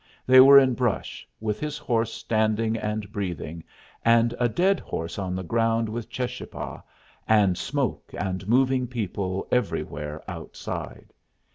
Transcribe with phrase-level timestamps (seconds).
[0.25, 3.63] They were in brush, with his horse standing and breathing,
[4.03, 6.81] and a dead horse on the ground with Cheschapah,
[7.27, 11.13] and smoke and moving people everywhere outside.